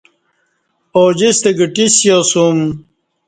اوجستہ 0.97 1.49
گھٹی 1.59 1.85
سیاسوم 1.95 2.57